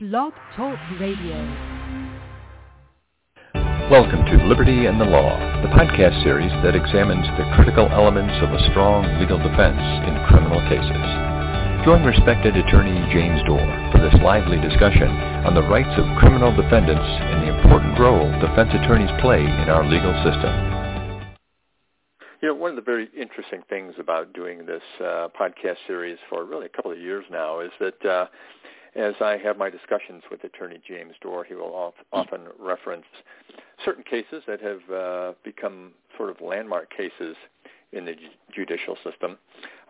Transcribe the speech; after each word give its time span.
Blog 0.00 0.32
Talk 0.56 0.80
Radio. 0.96 1.36
Welcome 3.92 4.24
to 4.32 4.48
Liberty 4.48 4.88
and 4.88 4.96
the 4.96 5.04
Law, 5.04 5.36
the 5.60 5.68
podcast 5.76 6.16
series 6.24 6.48
that 6.64 6.72
examines 6.72 7.28
the 7.36 7.44
critical 7.52 7.84
elements 7.92 8.32
of 8.40 8.48
a 8.48 8.64
strong 8.72 9.04
legal 9.20 9.36
defense 9.36 9.76
in 10.08 10.16
criminal 10.24 10.64
cases. 10.72 11.04
Join 11.84 12.00
respected 12.08 12.56
attorney 12.56 12.96
James 13.12 13.44
Dorr 13.44 13.60
for 13.92 14.00
this 14.00 14.16
lively 14.24 14.56
discussion 14.64 15.12
on 15.44 15.52
the 15.52 15.68
rights 15.68 15.92
of 16.00 16.08
criminal 16.16 16.48
defendants 16.56 17.04
and 17.04 17.44
the 17.44 17.52
important 17.60 18.00
role 18.00 18.24
defense 18.40 18.72
attorneys 18.72 19.12
play 19.20 19.44
in 19.44 19.68
our 19.68 19.84
legal 19.84 20.16
system. 20.24 20.48
You 22.40 22.48
know, 22.48 22.56
one 22.56 22.72
of 22.72 22.80
the 22.80 22.88
very 22.88 23.12
interesting 23.12 23.60
things 23.68 23.92
about 24.00 24.32
doing 24.32 24.64
this 24.64 24.80
uh, 24.96 25.28
podcast 25.36 25.76
series 25.84 26.16
for 26.32 26.48
really 26.48 26.64
a 26.64 26.72
couple 26.72 26.88
of 26.88 26.96
years 26.96 27.28
now 27.28 27.60
is 27.60 27.68
that 27.84 28.00
uh, 28.00 28.32
as 28.96 29.14
I 29.20 29.36
have 29.42 29.56
my 29.56 29.70
discussions 29.70 30.22
with 30.30 30.42
attorney 30.44 30.80
James 30.86 31.14
Dorr, 31.20 31.44
he 31.44 31.54
will 31.54 31.94
often 32.12 32.40
reference 32.58 33.06
certain 33.84 34.02
cases 34.02 34.42
that 34.46 34.60
have 34.60 34.90
uh, 34.90 35.32
become 35.44 35.92
sort 36.16 36.30
of 36.30 36.40
landmark 36.40 36.90
cases 36.94 37.36
in 37.92 38.04
the 38.04 38.14
judicial 38.54 38.96
system. 39.04 39.38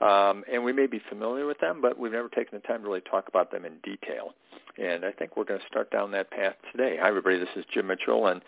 Um, 0.00 0.44
and 0.50 0.64
we 0.64 0.72
may 0.72 0.86
be 0.86 1.00
familiar 1.08 1.46
with 1.46 1.58
them, 1.60 1.80
but 1.82 1.98
we've 1.98 2.12
never 2.12 2.28
taken 2.28 2.58
the 2.58 2.66
time 2.66 2.82
to 2.82 2.88
really 2.88 3.02
talk 3.02 3.28
about 3.28 3.50
them 3.50 3.64
in 3.64 3.74
detail. 3.82 4.34
And 4.78 5.04
I 5.04 5.12
think 5.12 5.36
we're 5.36 5.44
going 5.44 5.60
to 5.60 5.66
start 5.66 5.90
down 5.90 6.10
that 6.12 6.30
path 6.30 6.54
today. 6.72 6.96
Hi, 7.00 7.08
everybody. 7.08 7.38
This 7.38 7.48
is 7.56 7.64
Jim 7.72 7.86
Mitchell. 7.86 8.28
And 8.28 8.42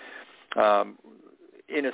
um, 0.57 0.99
in 1.69 1.87
an 1.87 1.93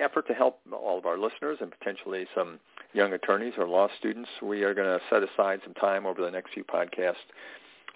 effort 0.00 0.26
to 0.28 0.34
help 0.34 0.60
all 0.72 0.98
of 0.98 1.06
our 1.06 1.18
listeners 1.18 1.58
and 1.60 1.70
potentially 1.70 2.26
some 2.34 2.58
young 2.92 3.12
attorneys 3.12 3.54
or 3.58 3.68
law 3.68 3.88
students, 3.98 4.28
we 4.42 4.62
are 4.62 4.74
going 4.74 4.86
to 4.86 5.04
set 5.10 5.22
aside 5.22 5.60
some 5.64 5.74
time 5.74 6.06
over 6.06 6.22
the 6.22 6.30
next 6.30 6.54
few 6.54 6.64
podcasts 6.64 7.14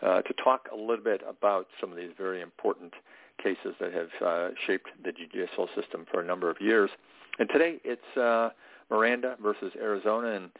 uh, 0.03 0.23
to 0.23 0.35
talk 0.43 0.69
a 0.73 0.77
little 0.77 1.05
bit 1.05 1.23
about 1.29 1.67
some 1.81 1.91
of 1.91 1.97
these 1.97 2.11
very 2.17 2.41
important 2.41 2.95
cases 3.43 3.75
that 3.81 3.93
have 3.93 4.09
uh, 4.25 4.49
shaped 4.67 4.89
the 5.05 5.13
judicial 5.13 5.69
system 5.75 6.07
for 6.11 6.21
a 6.21 6.25
number 6.25 6.51
of 6.51 6.61
years. 6.61 6.91
And 7.39 7.49
today 7.49 7.81
it's 7.85 8.17
uh, 8.17 8.51
Miranda 8.91 9.37
versus 9.43 9.73
Arizona. 9.81 10.29
And 10.29 10.51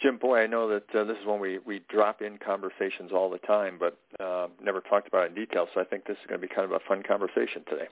Jim, 0.00 0.18
boy, 0.18 0.40
I 0.40 0.46
know 0.46 0.68
that 0.68 0.94
uh, 0.94 1.04
this 1.04 1.16
is 1.18 1.26
one 1.26 1.40
we, 1.40 1.58
we 1.58 1.82
drop 1.88 2.22
in 2.22 2.38
conversations 2.38 3.12
all 3.12 3.30
the 3.30 3.38
time, 3.38 3.78
but 3.78 3.98
uh, 4.20 4.48
never 4.62 4.80
talked 4.80 5.08
about 5.08 5.28
in 5.28 5.34
detail. 5.34 5.66
So 5.74 5.80
I 5.80 5.84
think 5.84 6.06
this 6.06 6.16
is 6.16 6.26
going 6.28 6.40
to 6.40 6.46
be 6.46 6.52
kind 6.52 6.64
of 6.64 6.72
a 6.72 6.80
fun 6.88 7.02
conversation 7.02 7.62
today. 7.68 7.88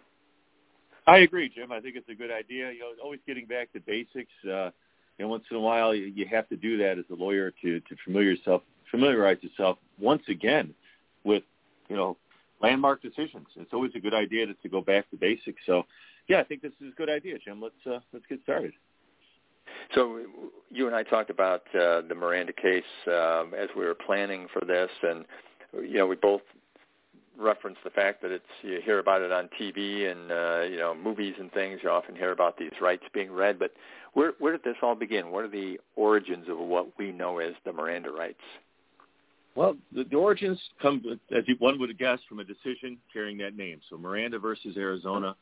I 1.07 1.19
agree, 1.19 1.51
Jim. 1.55 1.73
I 1.73 1.81
think 1.81 1.97
it's 1.97 2.09
a 2.09 2.15
good 2.15 2.31
idea. 2.31 2.71
You 2.71 2.81
know, 2.81 2.93
always 3.03 3.21
getting 3.27 3.47
back 3.47 3.73
to 3.73 3.81
basics. 3.81 4.31
Uh, 4.49 4.71
know, 5.23 5.29
once 5.29 5.45
in 5.51 5.57
a 5.57 5.61
while, 5.61 5.95
you, 5.95 6.27
have 6.31 6.49
to 6.49 6.57
do 6.57 6.77
that 6.79 6.99
as 6.99 7.05
a 7.11 7.15
lawyer 7.15 7.53
to 7.63 7.81
to 7.81 8.13
yourself, 8.13 8.63
familiarize 8.91 9.39
yourself 9.43 9.79
once 9.99 10.23
again 10.29 10.75
with 11.25 11.43
you 11.89 11.97
know 11.97 12.17
landmark 12.61 13.03
decisions. 13.03 13.47
It's 13.57 13.73
always 13.73 13.93
a 13.95 14.01
good 14.01 14.15
idea 14.15 14.47
to, 14.47 14.55
to 14.55 14.69
go 14.69 14.81
back 14.81 15.11
to 15.11 15.17
basics. 15.17 15.61
So, 15.67 15.83
yeah, 16.29 16.41
I 16.41 16.45
think 16.45 16.63
this 16.63 16.73
is 16.81 16.93
a 16.93 16.97
good 16.97 17.11
idea, 17.11 17.39
Jim. 17.39 17.61
Let's 17.61 17.75
uh, 17.87 18.01
let's 18.13 18.27
get 18.29 18.41
started. 18.43 18.73
So 19.95 20.21
you 20.71 20.87
and 20.87 20.97
I 20.97 21.03
talked 21.03 21.31
about 21.31 21.63
uh, 21.75 22.03
the 22.09 22.15
Miranda 22.15 22.53
case 22.53 22.85
um, 23.07 23.53
as 23.57 23.69
we 23.77 23.85
were 23.85 23.95
planning 23.95 24.47
for 24.53 24.65
this, 24.65 24.91
and 25.03 25.25
you 25.75 25.99
know 25.99 26.07
we 26.07 26.17
both 26.17 26.43
referenced 27.39 27.83
the 27.83 27.91
fact 27.91 28.23
that 28.23 28.31
it's 28.31 28.45
you 28.63 28.81
hear 28.85 28.99
about 28.99 29.23
it 29.23 29.33
on 29.33 29.49
TV 29.61 30.11
and 30.11 30.31
uh, 30.31 30.63
you 30.71 30.79
know 30.79 30.95
movies 30.95 31.35
and 31.39 31.53
things. 31.53 31.81
You 31.83 31.91
often 31.91 32.15
hear 32.15 32.33
about 32.33 32.59
these 32.59 32.73
rights 32.81 33.05
being 33.13 33.33
read, 33.33 33.59
but 33.59 33.73
where 34.15 34.33
where 34.39 34.53
did 34.53 34.65
this 34.65 34.77
all 34.83 34.95
begin? 34.95 35.31
What 35.31 35.45
are 35.45 35.49
the 35.49 35.79
origins 35.97 36.49
of 36.49 36.59
what 36.59 36.99
we 36.99 37.13
know 37.13 37.39
as 37.39 37.55
the 37.65 37.73
Miranda 37.73 38.11
rights? 38.11 38.41
Well, 39.55 39.77
the, 39.95 40.05
the 40.05 40.17
origins 40.17 40.59
come, 40.81 41.03
as 41.37 41.45
one 41.59 41.79
would 41.79 41.97
guess, 41.99 42.19
from 42.29 42.39
a 42.39 42.45
decision 42.45 42.99
carrying 43.13 43.39
that 43.39 43.57
name. 43.57 43.81
So 43.91 43.99
Miranda 43.99 44.39
versus 44.39 44.77
Arizona 44.77 45.37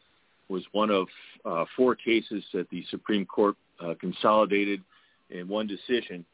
was 0.48 0.64
one 0.72 0.90
of 0.90 1.06
uh, 1.44 1.64
four 1.76 1.94
cases 1.94 2.42
that 2.52 2.68
the 2.70 2.84
Supreme 2.90 3.24
Court 3.24 3.56
uh, 3.80 3.94
consolidated 4.00 4.82
in 5.30 5.48
one 5.48 5.66
decision. 5.66 6.24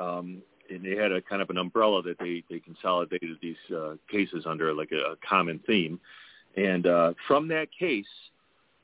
Um, 0.00 0.42
and 0.70 0.84
they 0.84 0.96
had 0.96 1.12
a 1.12 1.20
kind 1.20 1.42
of 1.42 1.50
an 1.50 1.58
umbrella 1.58 2.02
that 2.02 2.18
they, 2.18 2.42
they 2.50 2.60
consolidated 2.60 3.36
these 3.42 3.56
uh, 3.76 3.94
cases 4.10 4.44
under 4.46 4.72
like 4.72 4.92
a, 4.92 5.12
a 5.12 5.16
common 5.26 5.60
theme. 5.66 6.00
And 6.56 6.86
uh, 6.86 7.12
from 7.26 7.48
that 7.48 7.68
case, 7.78 8.06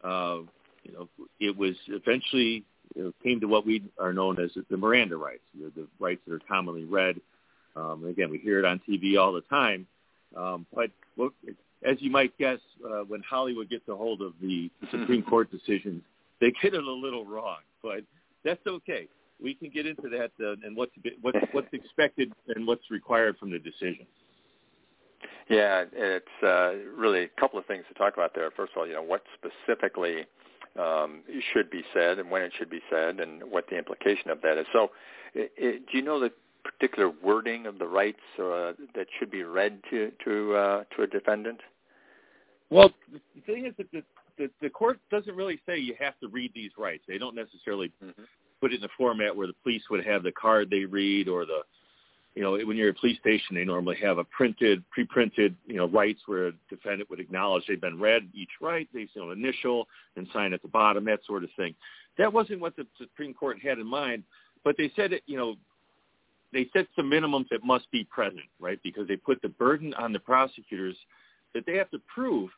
uh, 0.02 0.38
you 0.82 0.92
know, 0.92 1.08
it 1.40 1.56
was 1.56 1.74
eventually 1.88 2.64
you 2.94 3.04
know, 3.04 3.12
came 3.22 3.40
to 3.40 3.46
what 3.46 3.66
we 3.66 3.82
are 3.98 4.12
known 4.12 4.38
as 4.40 4.50
the 4.70 4.76
Miranda 4.76 5.16
rights, 5.16 5.42
the, 5.58 5.72
the 5.74 5.86
rights 5.98 6.20
that 6.26 6.34
are 6.34 6.40
commonly 6.46 6.84
read. 6.84 7.20
Um, 7.76 8.04
again, 8.06 8.30
we 8.30 8.38
hear 8.38 8.58
it 8.58 8.64
on 8.64 8.80
TV 8.88 9.18
all 9.18 9.32
the 9.32 9.42
time. 9.42 9.86
Um, 10.36 10.66
but 10.74 10.90
look, 11.16 11.34
as 11.84 11.96
you 12.00 12.10
might 12.10 12.36
guess, 12.38 12.58
uh, 12.84 13.02
when 13.06 13.22
Hollywood 13.28 13.68
gets 13.68 13.86
a 13.88 13.94
hold 13.94 14.22
of 14.22 14.32
the, 14.40 14.70
the 14.80 14.86
Supreme 14.90 15.22
Court 15.22 15.50
decisions, 15.50 16.02
they 16.40 16.52
get 16.62 16.74
it 16.74 16.82
a 16.82 16.92
little 16.92 17.24
wrong 17.24 17.58
but 17.84 18.00
that's 18.44 18.66
okay. 18.66 19.06
We 19.40 19.54
can 19.54 19.70
get 19.70 19.86
into 19.86 20.08
that 20.08 20.32
uh, 20.40 20.56
and 20.64 20.76
what's 20.76 20.92
what's 21.20 21.38
what's 21.52 21.68
expected 21.72 22.32
and 22.48 22.66
what's 22.66 22.90
required 22.90 23.36
from 23.38 23.52
the 23.52 23.58
decision. 23.58 24.06
Yeah, 25.48 25.84
it's 25.92 26.26
uh, 26.42 26.72
really 26.96 27.24
a 27.24 27.40
couple 27.40 27.58
of 27.58 27.66
things 27.66 27.84
to 27.88 27.94
talk 27.94 28.14
about 28.14 28.34
there. 28.34 28.50
First 28.56 28.72
of 28.72 28.78
all, 28.78 28.86
you 28.86 28.94
know 28.94 29.02
what 29.02 29.22
specifically 29.34 30.24
um, 30.80 31.22
should 31.52 31.70
be 31.70 31.82
said 31.92 32.18
and 32.18 32.30
when 32.30 32.40
it 32.42 32.52
should 32.58 32.70
be 32.70 32.80
said, 32.90 33.20
and 33.20 33.42
what 33.44 33.66
the 33.68 33.76
implication 33.76 34.30
of 34.30 34.40
that 34.40 34.56
is. 34.56 34.66
So, 34.72 34.90
it, 35.34 35.52
it, 35.56 35.86
do 35.90 35.98
you 35.98 36.02
know 36.02 36.18
the 36.18 36.32
particular 36.84 37.12
wording 37.22 37.66
of 37.66 37.78
the 37.78 37.86
rights 37.86 38.20
uh, 38.38 38.72
that 38.94 39.06
should 39.18 39.30
be 39.30 39.42
read 39.42 39.80
to 39.90 40.12
to 40.24 40.54
uh, 40.54 40.84
to 40.94 41.02
a 41.02 41.06
defendant? 41.06 41.60
Well, 42.70 42.90
the 43.12 43.40
thing 43.46 43.66
is 43.66 43.74
that 43.78 43.90
the, 43.92 44.02
the, 44.36 44.50
the 44.60 44.70
court 44.70 44.98
doesn't 45.10 45.34
really 45.34 45.60
say 45.66 45.78
you 45.78 45.94
have 45.98 46.18
to 46.20 46.28
read 46.28 46.50
these 46.54 46.72
rights. 46.76 47.04
They 47.06 47.18
don't 47.18 47.34
necessarily 47.34 47.92
mm-hmm. 48.02 48.22
put 48.60 48.72
it 48.72 48.78
in 48.78 48.84
a 48.84 48.88
format 48.98 49.34
where 49.34 49.46
the 49.46 49.54
police 49.62 49.82
would 49.90 50.04
have 50.04 50.22
the 50.22 50.32
card 50.32 50.70
they 50.70 50.84
read 50.84 51.28
or 51.28 51.44
the, 51.46 51.60
you 52.34 52.42
know, 52.42 52.52
when 52.66 52.76
you're 52.76 52.88
at 52.88 52.96
a 52.96 53.00
police 53.00 53.18
station, 53.18 53.54
they 53.54 53.64
normally 53.64 53.96
have 54.02 54.18
a 54.18 54.24
printed, 54.24 54.82
pre-printed, 54.90 55.54
you 55.66 55.76
know, 55.76 55.86
rights 55.86 56.20
where 56.26 56.48
a 56.48 56.52
defendant 56.68 57.08
would 57.10 57.20
acknowledge 57.20 57.64
they've 57.68 57.80
been 57.80 58.00
read 58.00 58.28
each 58.34 58.50
right, 58.60 58.88
they 58.92 59.00
you 59.00 59.08
know, 59.16 59.30
initial 59.30 59.86
and 60.16 60.26
sign 60.32 60.52
at 60.52 60.62
the 60.62 60.68
bottom, 60.68 61.04
that 61.04 61.20
sort 61.26 61.44
of 61.44 61.50
thing. 61.56 61.74
That 62.18 62.32
wasn't 62.32 62.60
what 62.60 62.76
the 62.76 62.86
Supreme 62.98 63.34
Court 63.34 63.58
had 63.62 63.78
in 63.78 63.86
mind, 63.86 64.24
but 64.64 64.76
they 64.76 64.90
said 64.96 65.12
it, 65.12 65.22
you 65.26 65.36
know, 65.36 65.54
they 66.54 66.70
set 66.72 66.86
some 66.96 67.10
minimums 67.10 67.48
that 67.50 67.64
must 67.64 67.90
be 67.90 68.04
present, 68.04 68.46
right? 68.60 68.78
Because 68.82 69.06
they 69.06 69.16
put 69.16 69.42
the 69.42 69.48
burden 69.48 69.92
on 69.94 70.12
the 70.12 70.20
prosecutors 70.20 70.96
that 71.52 71.66
they 71.66 71.76
have 71.76 71.90
to 71.90 71.98
prove 72.12 72.50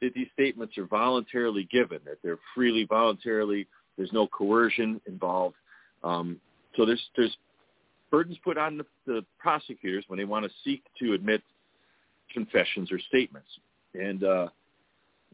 that 0.00 0.14
these 0.14 0.26
statements 0.32 0.76
are 0.78 0.86
voluntarily 0.86 1.68
given, 1.70 2.00
that 2.04 2.18
they're 2.24 2.38
freely 2.54 2.84
voluntarily, 2.84 3.68
there's 3.96 4.12
no 4.12 4.26
coercion 4.26 5.00
involved. 5.06 5.54
Um, 6.02 6.40
so 6.76 6.84
there's 6.84 7.02
there's 7.16 7.36
burdens 8.10 8.38
put 8.42 8.58
on 8.58 8.78
the, 8.78 8.86
the 9.06 9.24
prosecutors 9.38 10.04
when 10.08 10.18
they 10.18 10.24
want 10.24 10.44
to 10.44 10.50
seek 10.64 10.82
to 10.98 11.12
admit 11.12 11.42
confessions 12.32 12.90
or 12.90 12.98
statements. 12.98 13.48
And 13.94 14.24
uh, 14.24 14.48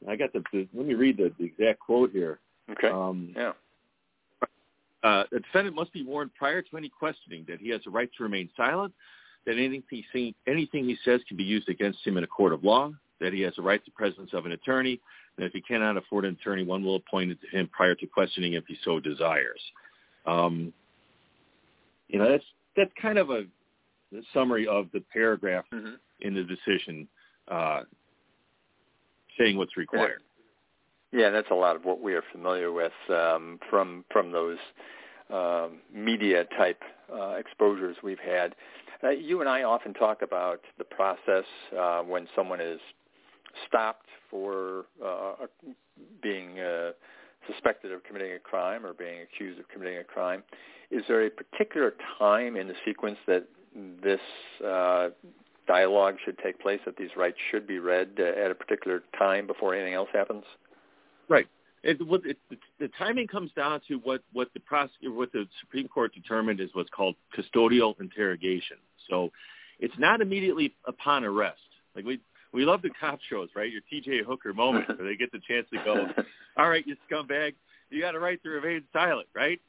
I 0.09 0.17
got 0.17 0.33
the, 0.33 0.43
the 0.53 0.69
let 0.75 0.87
me 0.87 0.95
read 0.95 1.17
the, 1.17 1.33
the 1.39 1.45
exact 1.45 1.81
quote 1.81 2.11
here. 2.11 2.41
Okay. 2.71 2.89
Um, 2.89 3.33
yeah. 3.37 3.53
Uh, 5.03 5.25
the 5.31 5.41
defendant 5.41 5.77
must 5.77 5.93
be 5.93 6.05
warned 6.05 6.35
prior 6.35 6.61
to 6.61 6.77
any 6.77 6.89
questioning 6.89 7.45
that 7.49 7.61
he 7.61 7.69
has 7.69 7.81
a 7.87 7.91
right 7.91 8.11
to 8.17 8.23
remain 8.23 8.49
silent, 8.57 8.93
that 9.47 9.53
anything 9.53 9.83
he, 10.13 10.35
anything 10.47 10.85
he 10.85 10.97
says 11.05 11.21
can 11.29 11.37
be 11.37 11.45
used 11.45 11.69
against 11.69 12.05
him 12.05 12.17
in 12.17 12.25
a 12.25 12.27
court 12.27 12.53
of 12.53 12.65
law, 12.65 12.91
that 13.21 13.33
he 13.33 13.41
has 13.43 13.55
a 13.59 13.63
right 13.63 13.85
to 13.85 13.91
presence 13.93 14.31
of 14.33 14.47
an 14.47 14.53
attorney, 14.53 15.01
and 15.37 15.47
if 15.47 15.53
he 15.53 15.61
cannot 15.61 15.97
afford 15.97 16.25
an 16.25 16.37
attorney, 16.41 16.65
one 16.65 16.85
will 16.85 16.97
appoint 16.97 17.31
it 17.31 17.39
to 17.41 17.57
him 17.57 17.69
prior 17.69 17.95
to 17.95 18.07
questioning 18.07 18.55
if 18.55 18.65
he 18.67 18.77
so 18.85 18.99
desires. 18.99 19.61
Um, 20.27 20.73
you 22.09 22.19
know, 22.19 22.29
that's 22.29 22.45
that's 22.77 22.91
kind 23.01 23.19
of 23.19 23.31
a, 23.31 23.45
a 24.17 24.21
summary 24.35 24.67
of 24.67 24.89
the 24.93 25.01
paragraph 25.13 25.65
mm-hmm. 25.73 25.95
in 26.21 26.35
the 26.35 26.43
decision 26.43 27.09
uh, 27.49 27.83
saying 29.39 29.57
what's 29.57 29.77
required. 29.77 30.23
Yeah, 31.13 31.31
that's 31.31 31.51
a 31.51 31.55
lot 31.55 31.77
of 31.77 31.85
what 31.85 32.01
we 32.01 32.15
are 32.15 32.23
familiar 32.33 32.71
with 32.71 32.93
um, 33.09 33.59
from 33.71 34.05
from 34.13 34.31
those 34.31 34.59
um, 35.33 35.79
media 35.95 36.45
type 36.57 36.83
uh, 37.13 37.33
exposures 37.33 37.97
we've 38.03 38.19
had. 38.19 38.55
Uh, 39.03 39.11
you 39.11 39.41
and 39.41 39.49
I 39.49 39.63
often 39.63 39.95
talk 39.95 40.23
about 40.23 40.61
the 40.77 40.85
process 40.85 41.45
uh, 41.79 42.01
when 42.03 42.27
someone 42.35 42.61
is 42.61 42.81
stopped 43.67 44.07
for 44.31 44.87
uh, 45.05 45.47
being 46.23 46.59
uh, 46.59 46.91
suspected 47.47 47.93
of 47.93 48.05
committing 48.05 48.33
a 48.33 48.39
crime 48.39 48.85
or 48.85 48.93
being 48.93 49.21
accused 49.23 49.59
of 49.59 49.69
committing 49.69 49.99
a 49.99 50.05
crime. 50.05 50.43
Is 50.91 51.05
there 51.09 51.25
a 51.25 51.31
particular 51.31 51.95
time 52.19 52.57
in 52.57 52.69
the 52.69 52.75
sequence 52.85 53.19
that 53.27 53.47
this 54.03 54.21
uh, 54.67 55.11
dialogue 55.67 56.17
should 56.25 56.39
take 56.39 56.61
place, 56.61 56.81
that 56.85 56.97
these 56.97 57.11
rights 57.17 57.37
should 57.51 57.67
be 57.67 57.79
read 57.79 58.19
at 58.19 58.51
a 58.51 58.55
particular 58.55 59.03
time 59.19 59.47
before 59.47 59.75
anything 59.75 59.95
else 59.95 60.09
happens? 60.13 60.45
Right. 61.29 61.47
It, 61.83 62.05
what, 62.07 62.23
it, 62.27 62.39
the 62.81 62.89
timing 62.99 63.29
comes 63.29 63.53
down 63.53 63.81
to 63.89 63.97
what 63.97 64.23
what 64.33 64.49
the 64.53 64.61
prosecutor, 64.61 65.15
what 65.15 65.31
the 65.33 65.47
Supreme 65.61 65.87
Court 65.87 66.13
determined 66.13 66.61
is 66.61 66.71
what's 66.73 66.91
called 66.91 67.15
custodial 67.37 67.99
interrogation. 68.01 68.79
So, 69.09 69.31
it's 69.79 69.95
not 69.97 70.21
immediately 70.21 70.75
upon 70.87 71.25
arrest. 71.25 71.61
Like 71.95 72.05
we 72.05 72.21
we 72.53 72.65
love 72.65 72.83
the 72.83 72.91
cop 72.99 73.21
shows, 73.29 73.49
right? 73.55 73.71
Your 73.71 73.83
T.J. 73.91 74.23
Hooker 74.27 74.53
moment 74.55 74.89
where 74.89 75.09
they 75.09 75.17
get 75.17 75.31
the 75.33 75.41
chance 75.47 75.67
to 75.73 75.79
go, 75.85 76.07
"All 76.57 76.69
right, 76.69 76.87
you 76.87 76.97
scumbag, 77.11 77.55
you 77.91 78.01
got 78.01 78.15
a 78.15 78.19
right 78.19 78.43
to 78.43 78.49
remain 78.49 78.85
silent, 78.93 79.29
right?" 79.35 79.61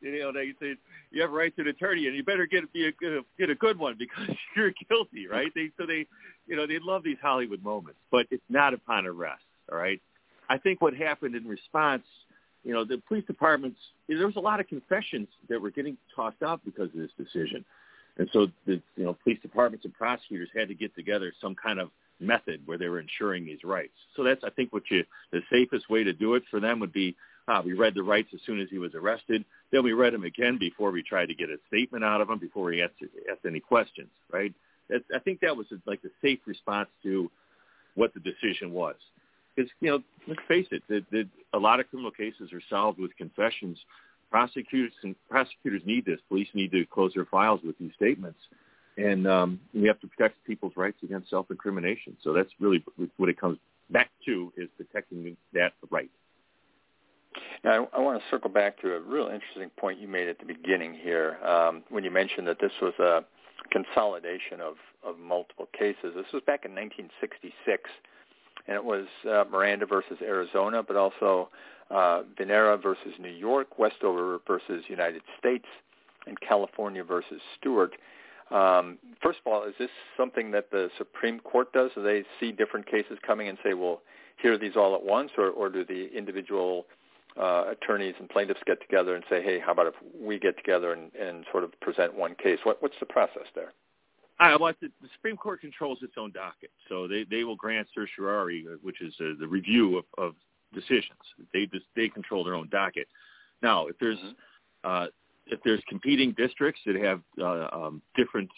You 0.00 0.20
know, 0.20 0.32
they 0.32 0.52
say 0.60 0.76
you 1.10 1.22
have 1.22 1.30
a 1.30 1.34
right 1.34 1.54
to 1.56 1.62
an 1.62 1.68
attorney, 1.68 2.06
and 2.06 2.14
you 2.14 2.22
better 2.22 2.46
get 2.46 2.72
be 2.72 2.86
a 2.86 2.92
good 2.92 3.24
get 3.38 3.50
a 3.50 3.54
good 3.54 3.78
one 3.78 3.96
because 3.98 4.28
you're 4.56 4.72
guilty, 4.88 5.26
right? 5.26 5.52
They 5.54 5.70
so 5.76 5.86
they, 5.86 6.06
you 6.46 6.56
know, 6.56 6.66
they 6.66 6.78
love 6.80 7.02
these 7.02 7.18
Hollywood 7.20 7.62
moments, 7.62 7.98
but 8.10 8.26
it's 8.30 8.44
not 8.48 8.74
upon 8.74 9.06
arrest. 9.06 9.42
All 9.70 9.78
right, 9.78 10.00
I 10.48 10.58
think 10.58 10.80
what 10.80 10.94
happened 10.94 11.34
in 11.34 11.46
response, 11.46 12.04
you 12.64 12.72
know, 12.72 12.84
the 12.84 13.00
police 13.08 13.24
departments 13.26 13.78
there 14.08 14.26
was 14.26 14.36
a 14.36 14.40
lot 14.40 14.60
of 14.60 14.68
confessions 14.68 15.28
that 15.48 15.60
were 15.60 15.70
getting 15.70 15.96
tossed 16.14 16.42
out 16.42 16.60
because 16.64 16.88
of 16.94 17.00
this 17.00 17.10
decision, 17.16 17.64
and 18.16 18.28
so 18.32 18.48
the 18.66 18.80
you 18.96 19.04
know 19.04 19.16
police 19.22 19.38
departments 19.42 19.84
and 19.84 19.94
prosecutors 19.94 20.48
had 20.54 20.68
to 20.68 20.74
get 20.74 20.94
together 20.94 21.32
some 21.40 21.54
kind 21.54 21.78
of 21.78 21.90
method 22.20 22.60
where 22.66 22.78
they 22.78 22.88
were 22.88 22.98
ensuring 22.98 23.44
these 23.44 23.62
rights. 23.62 23.92
So 24.16 24.24
that's 24.24 24.42
I 24.44 24.50
think 24.50 24.72
what 24.72 24.82
you 24.90 25.04
the 25.30 25.40
safest 25.50 25.88
way 25.88 26.04
to 26.04 26.12
do 26.12 26.34
it 26.34 26.42
for 26.50 26.60
them 26.60 26.80
would 26.80 26.92
be 26.92 27.14
uh, 27.48 27.62
we 27.64 27.72
read 27.72 27.94
the 27.94 28.02
rights 28.02 28.28
as 28.34 28.40
soon 28.44 28.60
as 28.60 28.68
he 28.70 28.78
was 28.78 28.94
arrested. 28.94 29.44
Then 29.72 29.82
we 29.82 29.92
read 29.92 30.12
them 30.12 30.24
again 30.24 30.58
before 30.58 30.90
we 30.90 31.02
tried 31.02 31.26
to 31.26 31.34
get 31.34 31.48
a 31.48 31.56
statement 31.66 32.04
out 32.04 32.20
of 32.20 32.28
him, 32.28 32.38
before 32.38 32.64
we 32.64 32.82
asked, 32.82 33.02
asked 33.30 33.46
any 33.46 33.60
questions, 33.60 34.10
right? 34.30 34.52
That's, 34.90 35.04
I 35.14 35.18
think 35.18 35.40
that 35.40 35.56
was 35.56 35.66
like 35.86 36.02
the 36.02 36.10
safe 36.20 36.40
response 36.46 36.90
to 37.04 37.30
what 37.94 38.12
the 38.12 38.20
decision 38.20 38.72
was. 38.72 38.96
Because, 39.58 39.72
you 39.80 39.90
know, 39.90 39.98
let's 40.28 40.40
face 40.46 40.68
it, 40.70 40.84
the, 40.88 41.28
a 41.52 41.58
lot 41.58 41.80
of 41.80 41.90
criminal 41.90 42.12
cases 42.12 42.52
are 42.52 42.62
solved 42.70 43.00
with 43.00 43.16
confessions. 43.16 43.76
Prosecutors 44.30 44.92
and 45.02 45.16
prosecutors 45.28 45.82
need 45.84 46.04
this. 46.04 46.20
Police 46.28 46.46
need 46.54 46.70
to 46.70 46.86
close 46.86 47.12
their 47.14 47.24
files 47.24 47.60
with 47.64 47.76
these 47.78 47.90
statements. 47.96 48.38
And 48.98 49.26
um, 49.26 49.58
we 49.74 49.88
have 49.88 49.98
to 50.00 50.06
protect 50.06 50.44
people's 50.44 50.74
rights 50.76 50.98
against 51.02 51.30
self-incrimination. 51.30 52.16
So 52.22 52.32
that's 52.32 52.50
really 52.60 52.84
what 53.16 53.28
it 53.28 53.40
comes 53.40 53.58
back 53.90 54.10
to 54.26 54.52
is 54.56 54.68
protecting 54.76 55.36
that 55.54 55.72
right. 55.90 56.10
Now, 57.64 57.88
I, 57.92 57.98
I 57.98 58.00
want 58.00 58.20
to 58.20 58.28
circle 58.30 58.50
back 58.50 58.80
to 58.82 58.94
a 58.94 59.00
real 59.00 59.26
interesting 59.26 59.70
point 59.76 59.98
you 59.98 60.06
made 60.06 60.28
at 60.28 60.38
the 60.38 60.46
beginning 60.46 60.94
here 60.94 61.36
um, 61.44 61.82
when 61.88 62.04
you 62.04 62.12
mentioned 62.12 62.46
that 62.46 62.60
this 62.60 62.72
was 62.80 62.94
a 63.00 63.24
consolidation 63.72 64.60
of, 64.60 64.74
of 65.04 65.18
multiple 65.18 65.68
cases. 65.76 66.12
This 66.14 66.26
was 66.32 66.42
back 66.46 66.64
in 66.64 66.76
1966, 66.76 67.90
and 68.68 68.76
it 68.76 68.84
was 68.84 69.06
uh, 69.28 69.44
Miranda 69.50 69.86
versus 69.86 70.18
Arizona, 70.22 70.82
but 70.82 70.94
also 70.94 71.48
uh, 71.90 72.22
Vignera 72.38 72.80
versus 72.80 73.14
New 73.18 73.30
York, 73.30 73.78
Westover 73.78 74.38
versus 74.46 74.84
United 74.88 75.22
States, 75.38 75.64
and 76.26 76.38
California 76.40 77.02
versus 77.02 77.40
Stewart. 77.58 77.94
Um, 78.50 78.98
first 79.22 79.40
of 79.44 79.52
all, 79.52 79.64
is 79.64 79.74
this 79.78 79.90
something 80.16 80.50
that 80.52 80.70
the 80.70 80.90
Supreme 80.98 81.40
Court 81.40 81.72
does? 81.72 81.90
Do 81.94 82.02
they 82.02 82.24
see 82.38 82.52
different 82.52 82.86
cases 82.86 83.18
coming 83.26 83.48
and 83.48 83.58
say, 83.64 83.74
well, 83.74 84.02
here 84.40 84.52
are 84.52 84.58
these 84.58 84.76
all 84.76 84.94
at 84.94 85.02
once, 85.02 85.30
or, 85.36 85.48
or 85.48 85.68
do 85.68 85.84
the 85.84 86.14
individual 86.16 86.86
uh, 87.40 87.64
attorneys 87.70 88.14
and 88.18 88.28
plaintiffs 88.28 88.60
get 88.66 88.80
together 88.80 89.14
and 89.14 89.24
say, 89.30 89.42
hey, 89.42 89.58
how 89.58 89.72
about 89.72 89.86
if 89.86 89.94
we 90.18 90.38
get 90.38 90.56
together 90.56 90.92
and, 90.92 91.10
and 91.14 91.44
sort 91.50 91.64
of 91.64 91.78
present 91.80 92.14
one 92.14 92.34
case? 92.34 92.58
What, 92.64 92.82
what's 92.82 92.98
the 93.00 93.06
process 93.06 93.46
there? 93.54 93.72
Uh, 94.40 94.56
well, 94.60 94.72
the, 94.80 94.88
the 95.02 95.08
Supreme 95.14 95.36
Court 95.36 95.60
controls 95.60 95.98
its 96.02 96.14
own 96.16 96.30
docket, 96.32 96.70
so 96.88 97.08
they, 97.08 97.24
they 97.28 97.42
will 97.44 97.56
grant 97.56 97.88
certiorari, 97.94 98.64
which 98.82 99.00
is 99.00 99.12
uh, 99.20 99.30
the 99.40 99.46
review 99.46 99.98
of, 99.98 100.04
of 100.16 100.34
decisions. 100.72 101.18
They 101.52 101.66
just, 101.66 101.86
they 101.96 102.08
control 102.08 102.44
their 102.44 102.54
own 102.54 102.68
docket. 102.70 103.08
Now, 103.62 103.88
if 103.88 103.96
there's 103.98 104.18
mm-hmm. 104.18 104.88
uh, 104.88 105.06
if 105.46 105.58
there's 105.64 105.82
competing 105.88 106.32
districts 106.32 106.80
that 106.86 106.94
have 106.96 107.20
uh, 107.40 107.68
um, 107.72 108.02
different 108.14 108.50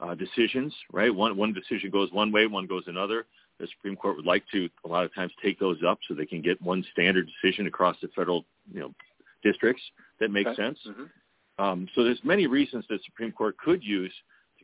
uh, 0.00 0.14
decisions, 0.14 0.74
right? 0.92 1.14
One 1.14 1.36
one 1.36 1.54
decision 1.54 1.90
goes 1.90 2.12
one 2.12 2.30
way, 2.30 2.46
one 2.46 2.66
goes 2.66 2.84
another 2.86 3.24
the 3.58 3.66
Supreme 3.76 3.96
Court 3.96 4.16
would 4.16 4.26
like 4.26 4.44
to 4.52 4.68
a 4.84 4.88
lot 4.88 5.04
of 5.04 5.14
times 5.14 5.32
take 5.42 5.58
those 5.58 5.78
up 5.86 5.98
so 6.06 6.14
they 6.14 6.26
can 6.26 6.42
get 6.42 6.60
one 6.62 6.84
standard 6.92 7.28
decision 7.42 7.66
across 7.66 7.96
the 8.00 8.08
federal 8.14 8.44
you 8.72 8.80
know 8.80 8.94
districts 9.42 9.82
that 10.20 10.30
makes 10.30 10.50
okay. 10.50 10.62
sense. 10.62 10.78
Mm-hmm. 10.86 11.64
Um, 11.64 11.88
so 11.94 12.04
there's 12.04 12.20
many 12.22 12.46
reasons 12.46 12.84
the 12.88 12.98
Supreme 13.04 13.32
Court 13.32 13.56
could 13.58 13.82
use 13.82 14.12